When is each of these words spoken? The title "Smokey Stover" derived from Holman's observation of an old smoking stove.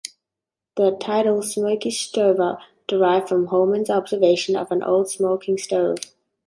The 0.77 0.97
title 0.97 1.43
"Smokey 1.43 1.91
Stover" 1.91 2.57
derived 2.87 3.29
from 3.29 3.45
Holman's 3.45 3.91
observation 3.91 4.55
of 4.55 4.71
an 4.71 4.81
old 4.81 5.11
smoking 5.11 5.59
stove. 5.59 5.97